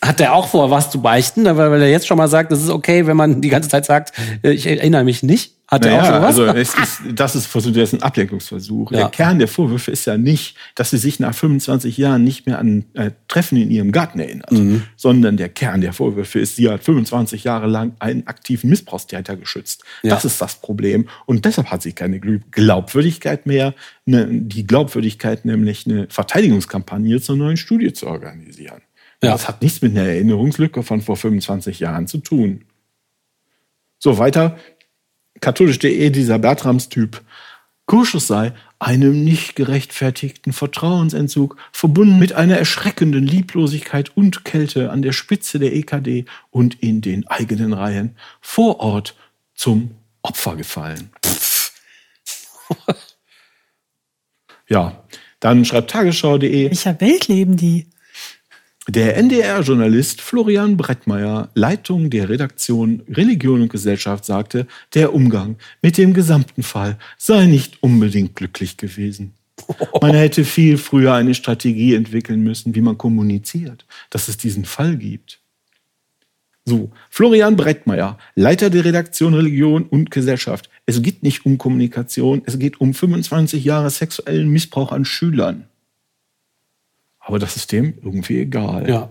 [0.03, 2.71] Hat er auch vor, was zu beichten, weil er jetzt schon mal sagt, es ist
[2.71, 4.13] okay, wenn man die ganze Zeit sagt,
[4.43, 5.55] äh, ich erinnere mich nicht.
[5.69, 6.39] Hat naja, er auch sowas?
[6.39, 8.91] Also es ist, das ist, das ist ein Ablenkungsversuch.
[8.91, 8.99] Ja.
[8.99, 12.59] Der Kern der Vorwürfe ist ja nicht, dass sie sich nach 25 Jahren nicht mehr
[12.59, 14.83] an äh, Treffen in ihrem Garten erinnert, mhm.
[14.97, 19.85] sondern der Kern der Vorwürfe ist, sie hat 25 Jahre lang einen aktiven Missbrauchstäter geschützt.
[20.03, 20.15] Ja.
[20.15, 21.09] Das ist das Problem.
[21.25, 23.73] Und deshalb hat sie keine Glaubwürdigkeit mehr,
[24.05, 28.83] ne, die Glaubwürdigkeit nämlich eine Verteidigungskampagne zur neuen Studie zu organisieren.
[29.23, 29.33] Ja.
[29.33, 32.65] Das hat nichts mit einer Erinnerungslücke von vor 25 Jahren zu tun.
[33.99, 34.59] So weiter.
[35.41, 37.23] Katholisch.de, dieser Bertrams-Typ.
[37.87, 45.13] Kurschus sei einem nicht gerechtfertigten Vertrauensentzug, verbunden mit einer erschreckenden Lieblosigkeit und Kälte an der
[45.13, 49.15] Spitze der EKD und in den eigenen Reihen vor Ort
[49.55, 51.11] zum Opfer gefallen.
[54.69, 55.05] ja,
[55.39, 56.71] dann schreibt tagesschau.de.
[56.71, 57.92] Welcher Welt leben die?
[58.89, 66.13] Der NDR-Journalist Florian Brettmeier, Leitung der Redaktion Religion und Gesellschaft, sagte, der Umgang mit dem
[66.13, 69.35] gesamten Fall sei nicht unbedingt glücklich gewesen.
[70.01, 74.97] Man hätte viel früher eine Strategie entwickeln müssen, wie man kommuniziert, dass es diesen Fall
[74.97, 75.39] gibt.
[76.65, 80.71] So, Florian Brettmeier, Leiter der Redaktion Religion und Gesellschaft.
[80.87, 85.69] Es geht nicht um Kommunikation, es geht um 25 Jahre sexuellen Missbrauch an Schülern.
[87.23, 88.89] Aber das ist dem irgendwie egal.
[88.89, 89.09] Ja.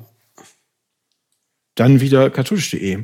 [1.75, 3.03] Dann wieder katholisch.de.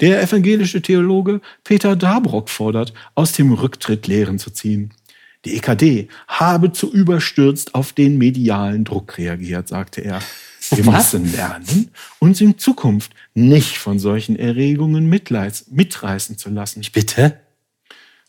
[0.00, 4.92] Der evangelische Theologe Peter Dabrock fordert, aus dem Rücktritt Lehren zu ziehen.
[5.44, 10.20] Die EKD habe zu überstürzt auf den medialen Druck reagiert, sagte er.
[10.70, 11.12] Wir Was?
[11.14, 16.84] müssen lernen, uns in Zukunft nicht von solchen Erregungen mitreißen zu lassen.
[16.92, 17.40] Bitte?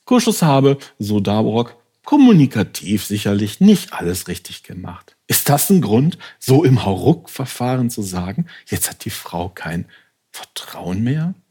[0.06, 5.18] Kurschus habe, so Dabrock, kommunikativ sicherlich nicht alles richtig gemacht.
[5.30, 9.86] Ist das ein Grund, so im Hauruck-Verfahren zu sagen, jetzt hat die Frau kein
[10.32, 11.34] Vertrauen mehr?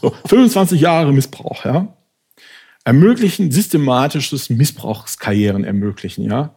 [0.00, 1.94] So, 25 Jahre Missbrauch, ja?
[2.84, 6.54] Ermöglichen, systematisches Missbrauchskarrieren ermöglichen, ja?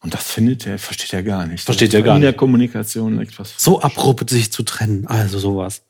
[0.00, 1.64] Und das findet er, versteht er gar nicht.
[1.64, 2.38] Versteht er gar In der nicht.
[2.38, 3.54] Kommunikation liegt was.
[3.56, 5.06] So abrupt sich zu trennen.
[5.08, 5.82] Also sowas.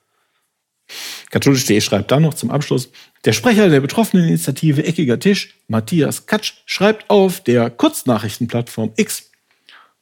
[1.30, 2.90] Katholisch.de schreibt dann noch zum Abschluss,
[3.24, 9.30] der Sprecher der betroffenen Initiative Eckiger Tisch, Matthias Katsch, schreibt auf der Kurznachrichtenplattform X,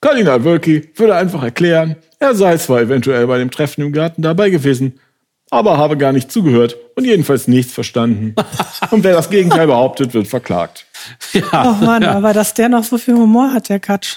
[0.05, 4.51] Kardinal Wölki würde einfach erklären, er sei zwar eventuell bei dem Treffen im Garten dabei
[4.51, 5.01] gewesen,
[5.49, 8.35] aber habe gar nicht zugehört und jedenfalls nichts verstanden.
[8.91, 10.85] und wer das Gegenteil behauptet, wird verklagt.
[11.33, 11.43] Ja.
[11.53, 14.17] Ach Mann, aber dass der noch so viel Humor hat, der Katsch.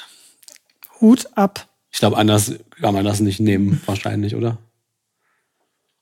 [1.00, 1.68] Hut ab.
[1.92, 4.58] Ich glaube, anders kann man das nicht nehmen, wahrscheinlich, oder?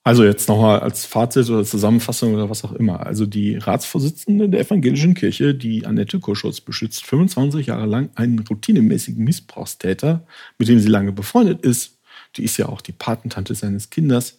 [0.08, 3.04] Also jetzt nochmal als Fazit oder Zusammenfassung oder was auch immer.
[3.08, 9.24] Also die Ratsvorsitzende der evangelischen Kirche, die Annette Kurschutz, beschützt 25 Jahre lang einen routinemäßigen
[9.24, 10.28] Missbrauchstäter,
[10.60, 11.98] mit dem sie lange befreundet ist.
[12.36, 14.38] Die ist ja auch die Patentante seines Kindes.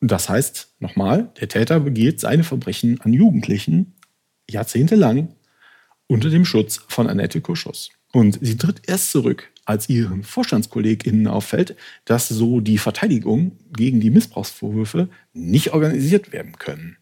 [0.00, 3.96] Das heißt, nochmal, der Täter begeht seine Verbrechen an Jugendlichen
[4.48, 5.34] jahrzehntelang
[6.06, 7.90] unter dem Schutz von Annette Kurschus.
[8.12, 14.10] Und sie tritt erst zurück, als ihren VorstandskollegInnen auffällt, dass so die Verteidigung gegen die
[14.10, 16.96] Missbrauchsvorwürfe nicht organisiert werden können.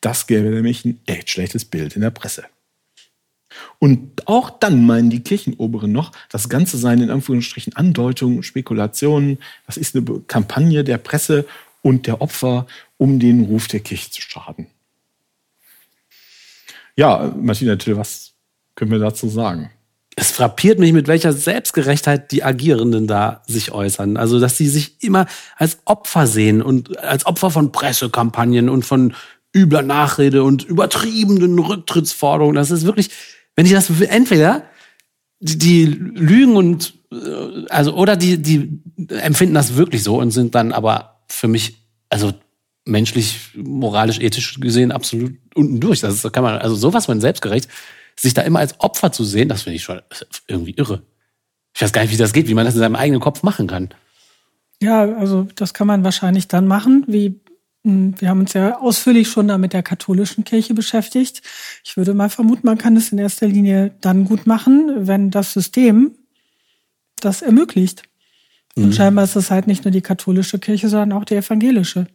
[0.00, 2.44] Das gäbe nämlich ein echt schlechtes Bild in der Presse.
[3.78, 9.76] Und auch dann meinen die Kirchenoberen noch, das Ganze seien in Anführungsstrichen Andeutungen, Spekulationen, das
[9.76, 11.46] ist eine Kampagne der Presse
[11.82, 14.66] und der Opfer, um den Ruf der Kirche zu schaden.
[16.96, 18.32] Ja, Martina Till, was
[18.74, 19.70] können wir dazu sagen?
[20.20, 24.18] Es frappiert mich, mit welcher Selbstgerechtheit die Agierenden da sich äußern.
[24.18, 25.24] Also, dass sie sich immer
[25.56, 29.14] als Opfer sehen und als Opfer von Pressekampagnen und von
[29.56, 32.54] übler Nachrede und übertriebenen Rücktrittsforderungen.
[32.54, 33.08] Das ist wirklich,
[33.56, 34.64] wenn ich das entweder
[35.40, 40.54] die, die lügen und äh, also oder die die empfinden das wirklich so und sind
[40.54, 41.78] dann aber für mich
[42.10, 42.34] also
[42.84, 46.00] menschlich, moralisch, ethisch gesehen absolut unten durch.
[46.00, 47.70] Das ist, kann man also sowas von selbstgerecht
[48.20, 50.00] sich da immer als Opfer zu sehen, das finde ich schon
[50.46, 51.02] irgendwie irre.
[51.74, 53.66] Ich weiß gar nicht, wie das geht, wie man das in seinem eigenen Kopf machen
[53.66, 53.90] kann.
[54.82, 57.40] Ja, also das kann man wahrscheinlich dann machen, wie
[57.82, 61.42] mh, wir haben uns ja ausführlich schon da mit der katholischen Kirche beschäftigt.
[61.84, 65.52] Ich würde mal vermuten, man kann es in erster Linie dann gut machen, wenn das
[65.52, 66.12] System
[67.20, 68.02] das ermöglicht.
[68.76, 72.06] Und scheinbar ist es halt nicht nur die katholische Kirche, sondern auch die evangelische.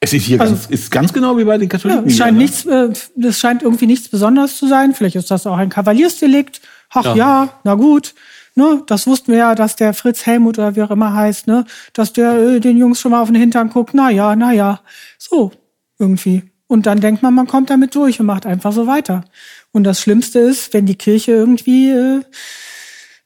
[0.00, 2.06] Es ist hier Also- ganz, ist ganz genau wie bei den Ja, Katholiken.
[2.06, 4.94] es scheint nichts, äh, das scheint irgendwie nichts Besonderes zu sein.
[4.94, 6.60] Vielleicht ist das auch ein Kavaliersdelikt.
[6.90, 7.14] Ach Ja.
[7.16, 8.14] ja, na gut.
[8.58, 11.66] Ne, das wussten wir ja, dass der Fritz Helmut oder wie auch immer heißt, ne,
[11.92, 13.92] dass der äh, den Jungs schon mal auf den Hintern guckt.
[13.92, 14.80] Na ja, na ja,
[15.18, 15.52] so
[15.98, 16.42] irgendwie.
[16.66, 19.24] Und dann denkt man, man kommt damit durch und macht einfach so weiter.
[19.72, 22.20] Und das Schlimmste ist, wenn die Kirche irgendwie äh,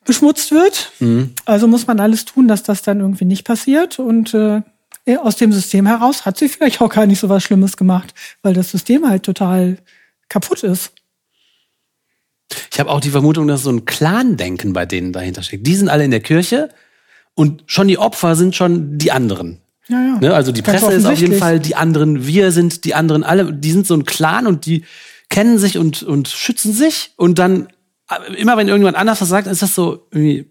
[0.05, 0.93] beschmutzt wird.
[1.45, 3.99] Also muss man alles tun, dass das dann irgendwie nicht passiert.
[3.99, 4.63] Und äh,
[5.23, 8.55] aus dem System heraus hat sie vielleicht auch gar nicht so was Schlimmes gemacht, weil
[8.55, 9.79] das System halt total
[10.29, 10.93] kaputt ist.
[12.73, 15.67] Ich habe auch die Vermutung, dass so ein Clan-Denken bei denen dahinter steckt.
[15.67, 16.69] Die sind alle in der Kirche
[17.35, 19.61] und schon die Opfer sind schon die anderen.
[19.89, 20.21] Ja, ja.
[20.21, 20.35] Ne?
[20.35, 21.39] Also die Ganz Presse ist auf jeden.
[21.39, 24.85] Fall die anderen, wir sind die anderen, alle, die sind so ein Clan und die
[25.29, 27.69] kennen sich und, und schützen sich und dann
[28.09, 30.51] äh, immer wenn irgendjemand anders was sagt, ist das so irgendwie,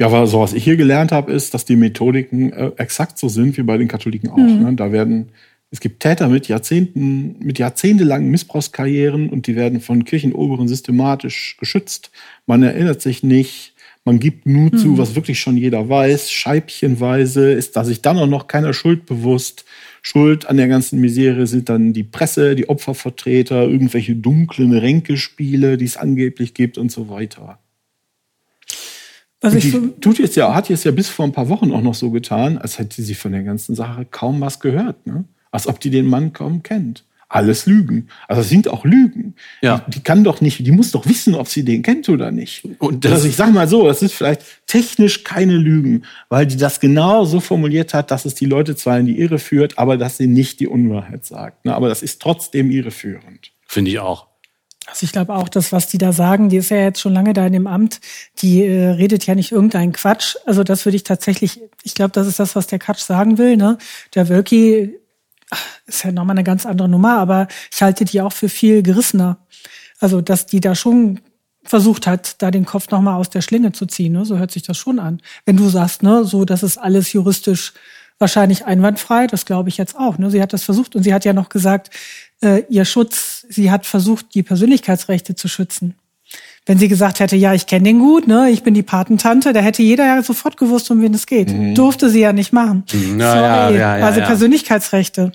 [0.00, 3.28] Ja, aber so was ich hier gelernt habe, ist, dass die Methodiken äh, exakt so
[3.28, 4.38] sind wie bei den Katholiken auch.
[4.38, 4.72] Ne?
[4.74, 5.28] Da werden,
[5.70, 12.12] es gibt Täter mit Jahrzehnten, mit jahrzehntelangen Missbrauchskarrieren und die werden von Kirchenoberen systematisch geschützt.
[12.46, 13.74] Man erinnert sich nicht,
[14.06, 18.26] man gibt nur zu, was wirklich schon jeder weiß, scheibchenweise, ist da sich dann auch
[18.26, 19.66] noch keiner Schuld bewusst.
[20.00, 25.84] Schuld an der ganzen Misere sind dann die Presse, die Opfervertreter, irgendwelche dunklen Ränkespiele, die
[25.84, 27.58] es angeblich gibt und so weiter.
[29.40, 31.80] Was ich so tut jetzt ja, hat jetzt ja bis vor ein paar Wochen auch
[31.80, 35.06] noch so getan, als hätte sie von der ganzen Sache kaum was gehört.
[35.06, 35.24] Ne?
[35.50, 37.04] Als ob die den Mann kaum kennt.
[37.30, 38.08] Alles Lügen.
[38.26, 39.36] Also es sind auch Lügen.
[39.62, 39.84] Ja.
[39.86, 42.64] Die, die, kann doch nicht, die muss doch wissen, ob sie den kennt oder nicht.
[42.80, 46.56] Und das also ich sag mal so, das ist vielleicht technisch keine Lügen, weil die
[46.56, 49.96] das genau so formuliert hat, dass es die Leute zwar in die Irre führt, aber
[49.96, 51.64] dass sie nicht die Unwahrheit sagt.
[51.64, 51.74] Ne?
[51.74, 53.52] Aber das ist trotzdem irreführend.
[53.64, 54.29] Finde ich auch.
[54.90, 57.32] Also ich glaube auch, das, was die da sagen, die ist ja jetzt schon lange
[57.32, 58.00] da in dem Amt,
[58.38, 60.36] die äh, redet ja nicht irgendeinen Quatsch.
[60.46, 63.56] Also das würde ich tatsächlich, ich glaube, das ist das, was der Quatsch sagen will.
[63.56, 63.78] Ne?
[64.14, 64.98] Der Wölki
[65.86, 69.38] ist ja nochmal eine ganz andere Nummer, aber ich halte die auch für viel gerissener.
[70.00, 71.20] Also, dass die da schon
[71.62, 74.12] versucht hat, da den Kopf nochmal aus der Schlinge zu ziehen.
[74.12, 74.24] Ne?
[74.24, 75.20] So hört sich das schon an.
[75.44, 77.74] Wenn du sagst, ne, so, das ist alles juristisch
[78.18, 80.18] wahrscheinlich einwandfrei, das glaube ich jetzt auch.
[80.18, 80.30] Ne?
[80.30, 81.90] Sie hat das versucht und sie hat ja noch gesagt,
[82.42, 85.94] äh, ihr Schutz, sie hat versucht, die Persönlichkeitsrechte zu schützen.
[86.64, 89.60] Wenn sie gesagt hätte, ja, ich kenne den gut, ne, ich bin die Patentante, da
[89.60, 91.52] hätte jeder ja sofort gewusst, um wen es geht.
[91.52, 91.74] Mhm.
[91.74, 92.84] Durfte sie ja nicht machen.
[92.92, 93.18] Mhm.
[93.18, 93.78] Ja, Sorry.
[93.78, 95.32] Ja, ja, also Persönlichkeitsrechte.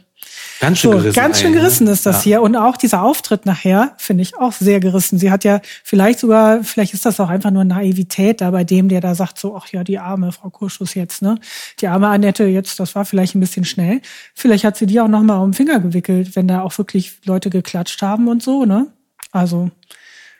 [0.66, 1.16] Ganz schön so, gerissen.
[1.16, 2.24] Ganz schön gerissen ist das ja.
[2.24, 2.42] hier.
[2.42, 5.20] Und auch dieser Auftritt nachher finde ich auch sehr gerissen.
[5.20, 8.90] Sie hat ja vielleicht sogar, vielleicht ist das auch einfach nur Naivität da bei dem,
[8.90, 11.38] der da sagt so, ach ja, die arme Frau Kurschus jetzt, ne?
[11.82, 14.02] Die arme Annette jetzt, das war vielleicht ein bisschen schnell.
[14.34, 17.14] Vielleicht hat sie die auch noch mal um den Finger gewickelt, wenn da auch wirklich
[17.26, 18.88] Leute geklatscht haben und so, ne?
[19.32, 19.70] Also,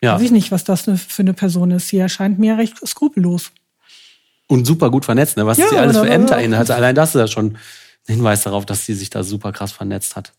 [0.02, 0.16] ja.
[0.16, 1.90] weiß ich nicht, was das für eine Person ist.
[1.90, 3.52] Sie erscheint mir recht skrupellos.
[4.48, 5.46] Und super gut vernetzt, ne?
[5.46, 6.72] Was ja, sie alles für Ämter inne hat.
[6.72, 7.58] Allein das ist ja schon
[8.08, 10.34] Hinweis darauf, dass sie sich da super krass vernetzt hat.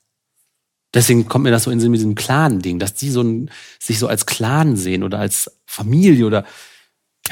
[0.95, 3.99] Deswegen kommt mir das so in Sinn mit diesem Clan-Ding, dass die so ein, sich
[3.99, 6.45] so als Clan sehen oder als Familie oder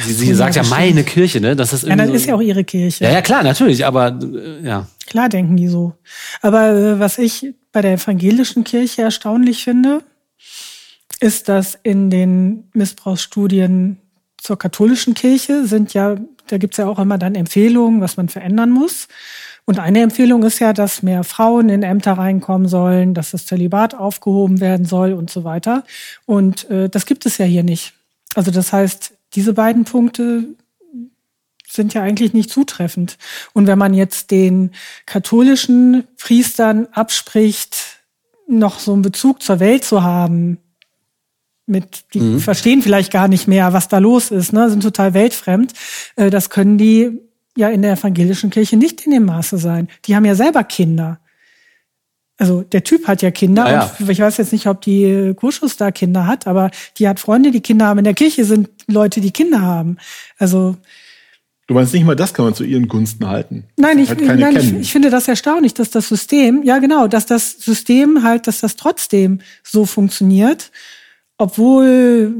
[0.00, 1.56] sie, sie sagt ja meine Kirche, ne?
[1.56, 3.04] Das ist ja, das so, ist ja auch ihre Kirche.
[3.04, 4.88] Ja, ja, klar, natürlich, aber äh, ja.
[5.06, 5.94] Klar denken die so.
[6.42, 10.02] Aber äh, was ich bei der evangelischen Kirche erstaunlich finde,
[11.20, 13.98] ist, dass in den Missbrauchsstudien
[14.36, 16.16] zur katholischen Kirche sind ja,
[16.48, 19.08] da gibt's ja auch immer dann Empfehlungen, was man verändern muss.
[19.66, 23.94] Und eine Empfehlung ist ja, dass mehr Frauen in Ämter reinkommen sollen, dass das Zölibat
[23.94, 25.84] aufgehoben werden soll und so weiter.
[26.26, 27.94] Und äh, das gibt es ja hier nicht.
[28.34, 30.44] Also das heißt, diese beiden Punkte
[31.66, 33.16] sind ja eigentlich nicht zutreffend.
[33.52, 34.72] Und wenn man jetzt den
[35.06, 37.76] katholischen Priestern abspricht,
[38.46, 40.58] noch so einen Bezug zur Welt zu haben,
[41.66, 42.40] mit, die mhm.
[42.40, 45.72] verstehen vielleicht gar nicht mehr, was da los ist, ne, sind total weltfremd.
[46.16, 47.20] Äh, das können die
[47.56, 49.88] ja in der evangelischen Kirche nicht in dem Maße sein.
[50.04, 51.20] Die haben ja selber Kinder.
[52.36, 53.64] Also der Typ hat ja Kinder.
[53.66, 54.08] Ja, ja.
[54.08, 57.60] ich weiß jetzt nicht, ob die Kurschus da Kinder hat, aber die hat Freunde, die
[57.60, 57.98] Kinder haben.
[57.98, 59.98] In der Kirche sind Leute, die Kinder haben.
[60.38, 60.76] Also
[61.66, 63.64] Du meinst nicht mal, das kann man zu ihren Gunsten halten.
[63.78, 67.24] Nein, ich, halt nein ich, ich, finde das erstaunlich, dass das System, ja genau, dass
[67.24, 70.70] das System halt, dass das trotzdem so funktioniert,
[71.38, 72.34] obwohl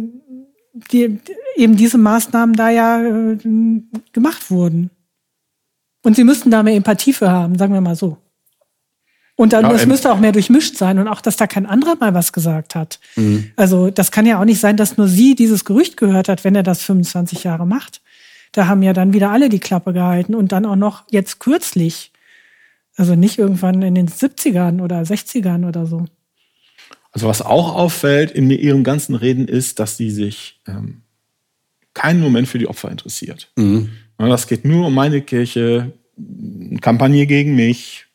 [0.93, 1.21] die,
[1.57, 3.39] eben diese Maßnahmen da ja äh,
[4.13, 4.91] gemacht wurden.
[6.05, 8.19] Und sie müssten da mehr Empathie für haben, sagen wir mal so.
[9.37, 11.97] Und dann, ja, es müsste auch mehr durchmischt sein und auch, dass da kein anderer
[11.97, 13.01] mal was gesagt hat.
[13.17, 13.51] Mhm.
[13.57, 16.55] Also, das kann ja auch nicht sein, dass nur sie dieses Gerücht gehört hat, wenn
[16.55, 18.01] er das 25 Jahre macht.
[18.53, 22.13] Da haben ja dann wieder alle die Klappe gehalten und dann auch noch jetzt kürzlich.
[22.97, 26.05] Also nicht irgendwann in den 70ern oder 60ern oder so.
[27.11, 31.03] Also was auch auffällt in ihren ganzen Reden ist, dass sie sich ähm,
[31.95, 33.51] keinen Moment für die Opfer interessiert.
[33.57, 33.91] Mhm.
[34.19, 35.93] Das geht nur um meine Kirche,
[36.81, 38.07] Kampagne gegen mich,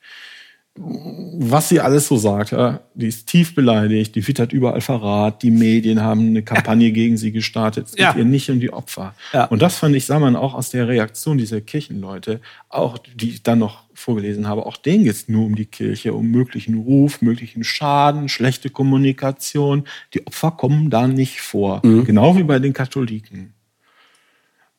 [0.81, 2.51] was sie alles so sagt.
[2.51, 6.93] Ja, die ist tief beleidigt, die wittert überall Verrat, die Medien haben eine Kampagne ja.
[6.93, 7.88] gegen sie gestartet.
[7.88, 8.15] Es geht ja.
[8.15, 9.13] ihr nicht um die Opfer.
[9.49, 13.43] Und das fand ich, sah man auch aus der Reaktion dieser Kirchenleute, auch die ich
[13.43, 17.21] dann noch vorgelesen habe, auch denen geht es nur um die Kirche, um möglichen Ruf,
[17.21, 19.83] möglichen Schaden, schlechte Kommunikation.
[20.13, 21.81] Die Opfer kommen da nicht vor.
[21.83, 22.05] Mhm.
[22.05, 23.53] Genau wie bei den Katholiken.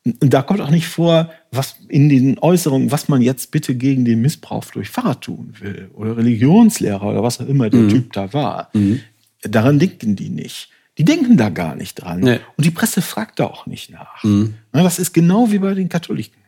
[0.03, 4.03] Und da kommt auch nicht vor, was in den Äußerungen, was man jetzt bitte gegen
[4.03, 7.89] den Missbrauch durch Pfarrer tun will oder Religionslehrer oder was auch immer der mhm.
[7.89, 8.69] Typ da war.
[8.73, 9.01] Mhm.
[9.43, 10.69] Daran denken die nicht.
[10.97, 12.19] Die denken da gar nicht dran.
[12.19, 12.39] Nee.
[12.57, 14.23] Und die Presse fragt da auch nicht nach.
[14.23, 14.55] Mhm.
[14.71, 16.41] Das ist genau wie bei den Katholiken.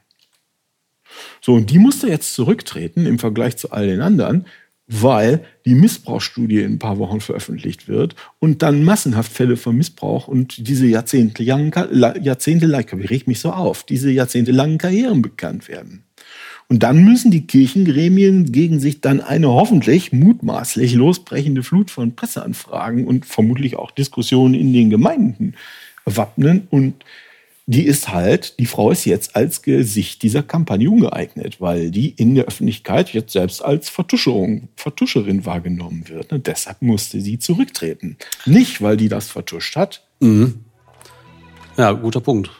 [1.41, 4.45] So, und die musste jetzt zurücktreten im Vergleich zu all den anderen,
[4.87, 10.27] weil die Missbrauchsstudie in ein paar Wochen veröffentlicht wird und dann massenhaft Fälle von Missbrauch
[10.27, 11.71] und diese jahrzehntelangen,
[12.21, 16.03] jahrzehntelang, ich reg mich so auf, diese jahrzehntelangen Karrieren bekannt werden.
[16.69, 23.05] Und dann müssen die Kirchengremien gegen sich dann eine hoffentlich mutmaßlich losbrechende Flut von Presseanfragen
[23.05, 25.55] und vermutlich auch Diskussionen in den Gemeinden
[26.05, 26.95] wappnen und
[27.65, 32.35] die ist halt, die Frau ist jetzt als Gesicht dieser Kampagne ungeeignet, weil die in
[32.35, 36.33] der Öffentlichkeit jetzt selbst als Vertuscherung, Vertuscherin wahrgenommen wird.
[36.33, 38.17] Und deshalb musste sie zurücktreten.
[38.45, 40.05] Nicht, weil die das vertuscht hat.
[40.19, 40.65] Mhm.
[41.77, 42.51] Ja, guter Punkt.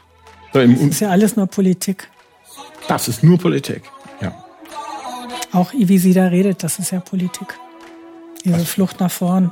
[0.54, 2.10] Das ist ja alles nur Politik.
[2.88, 3.84] Das ist nur Politik,
[4.22, 4.44] ja.
[5.52, 7.58] Auch wie sie da redet, das ist ja Politik.
[8.46, 8.70] Diese Was?
[8.70, 9.52] Flucht nach vorn.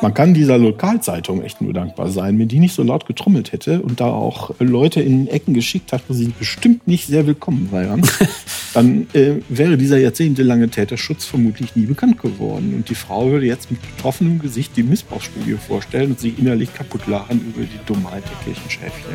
[0.00, 2.38] Man kann dieser Lokalzeitung echt nur dankbar sein.
[2.38, 6.02] Wenn die nicht so laut getrommelt hätte und da auch Leute in Ecken geschickt hat,
[6.08, 8.02] wo sie bestimmt nicht sehr willkommen wären,
[8.74, 12.74] dann äh, wäre dieser jahrzehntelange Täterschutz vermutlich nie bekannt geworden.
[12.74, 17.06] Und die Frau würde jetzt mit betroffenem Gesicht die Missbrauchsstudie vorstellen und sich innerlich kaputt
[17.06, 19.12] lachen über die Dummheit der Kirchenschäfchen.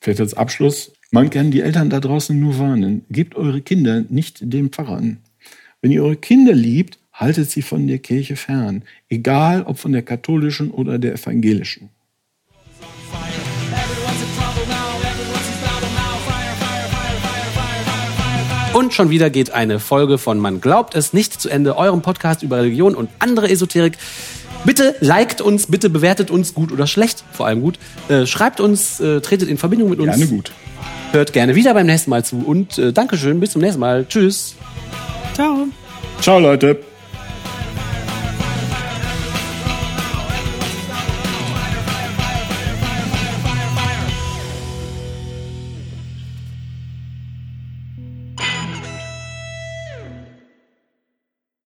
[0.00, 3.04] Vielleicht als Abschluss, man kann die Eltern da draußen nur warnen.
[3.10, 5.18] Gebt eure Kinder nicht dem Pfarrern.
[5.80, 10.02] Wenn ihr eure Kinder liebt, haltet sie von der Kirche fern, egal ob von der
[10.02, 11.90] katholischen oder der evangelischen.
[18.72, 22.42] Und schon wieder geht eine Folge von Man glaubt es nicht zu Ende, eurem Podcast
[22.42, 23.98] über Religion und andere Esoterik.
[24.64, 27.78] Bitte liked uns, bitte bewertet uns gut oder schlecht, vor allem gut.
[28.08, 30.16] Äh, schreibt uns, äh, tretet in Verbindung mit uns.
[30.16, 30.52] Gerne gut.
[31.12, 34.06] Hört gerne wieder beim nächsten Mal zu und äh, Dankeschön, bis zum nächsten Mal.
[34.08, 34.56] Tschüss.
[35.38, 35.68] Ciao.
[36.20, 36.82] Ciao, Leute.